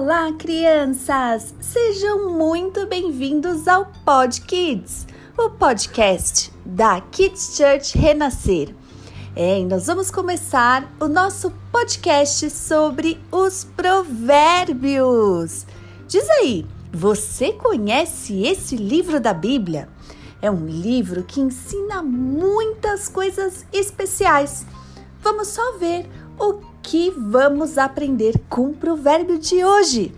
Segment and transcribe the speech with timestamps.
[0.00, 1.52] Olá, crianças!
[1.60, 5.04] Sejam muito bem-vindos ao Pod Kids,
[5.36, 8.72] o podcast da Kids Church Renascer.
[9.34, 15.66] É, nós vamos começar o nosso podcast sobre os provérbios.
[16.06, 19.88] Diz aí, você conhece esse livro da Bíblia?
[20.40, 24.64] É um livro que ensina muitas coisas especiais.
[25.20, 30.12] Vamos só ver o que vamos aprender com o provérbio de hoje.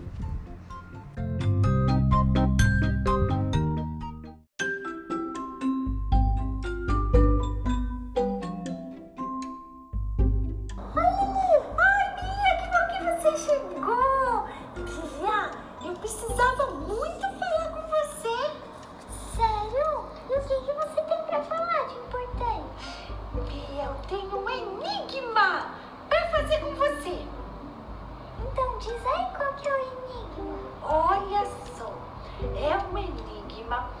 [33.71, 34.00] 方。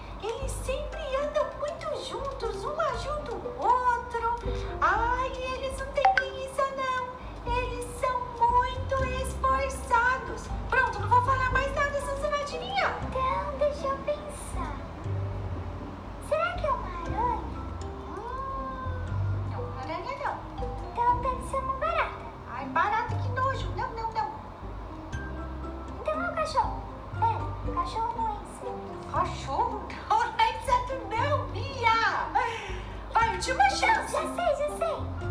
[33.75, 34.21] já sei,
[34.57, 35.30] já sei.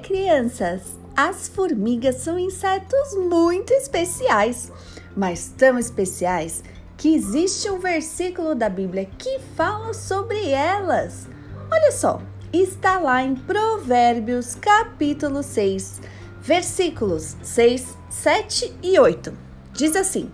[0.00, 0.82] Crianças,
[1.16, 4.70] as formigas são insetos muito especiais,
[5.16, 6.62] mas tão especiais
[6.96, 11.28] que existe um versículo da Bíblia que fala sobre elas.
[11.72, 16.00] Olha só, está lá em Provérbios, capítulo 6,
[16.40, 19.36] versículos 6, 7 e 8.
[19.72, 20.30] Diz assim: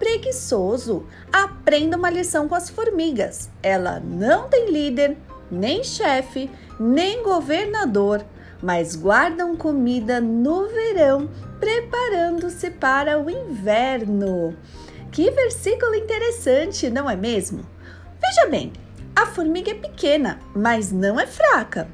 [0.00, 3.48] Preguiçoso, aprenda uma lição com as formigas.
[3.62, 5.16] Ela não tem líder,
[5.48, 8.24] nem chefe, nem governador
[8.62, 11.28] mas guardam comida no verão,
[11.58, 14.56] preparando-se para o inverno.
[15.10, 17.66] Que versículo interessante, não é mesmo?
[18.20, 18.72] Veja bem,
[19.14, 21.88] a formiga é pequena, mas não é fraca.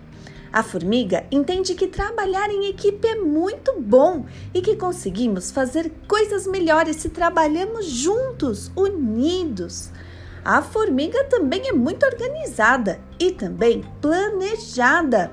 [0.52, 4.24] A formiga entende que trabalhar em equipe é muito bom
[4.54, 9.90] e que conseguimos fazer coisas melhores se trabalhamos juntos, unidos.
[10.44, 15.30] A formiga também é muito organizada e também planejada.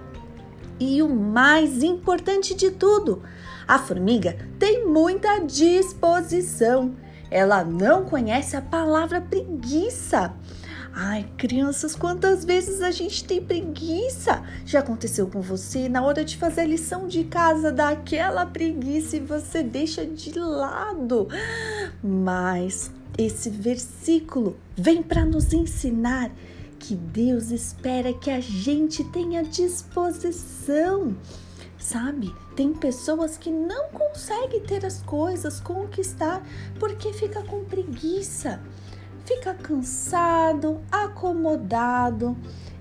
[0.86, 3.24] E o mais importante de tudo,
[3.66, 6.94] a formiga tem muita disposição.
[7.32, 10.34] Ela não conhece a palavra preguiça.
[10.94, 14.44] Ai, crianças, quantas vezes a gente tem preguiça?
[14.66, 19.22] Já aconteceu com você na hora de fazer a lição de casa, daquela preguiça e
[19.22, 21.30] você deixa de lado.
[22.04, 26.30] Mas esse versículo vem para nos ensinar
[26.84, 31.16] que Deus espera que a gente tenha disposição.
[31.80, 36.46] Sabe, tem pessoas que não conseguem ter as coisas, conquistar,
[36.78, 38.62] porque fica com preguiça,
[39.26, 42.36] fica cansado, acomodado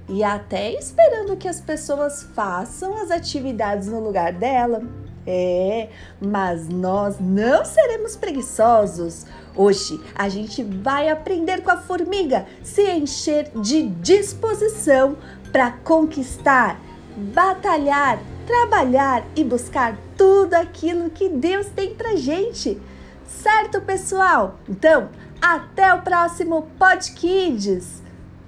[0.09, 4.83] e até esperando que as pessoas façam as atividades no lugar dela.
[5.27, 5.89] É,
[6.21, 9.27] mas nós não seremos preguiçosos.
[9.55, 15.17] Hoje a gente vai aprender com a formiga, se encher de disposição
[15.53, 16.81] para conquistar,
[17.17, 22.81] batalhar, trabalhar e buscar tudo aquilo que Deus tem pra gente.
[23.27, 24.59] Certo, pessoal?
[24.69, 25.09] Então,
[25.41, 28.03] até o próximo Pod Kids.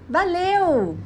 [0.08, 0.96] Valeu!